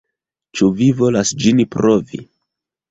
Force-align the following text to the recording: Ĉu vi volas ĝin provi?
Ĉu 0.59 0.69
vi 0.79 0.89
volas 1.03 1.35
ĝin 1.45 1.63
provi? 1.77 2.25